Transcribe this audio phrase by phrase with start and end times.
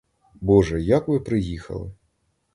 [0.41, 1.93] Боже, як ви приїхали?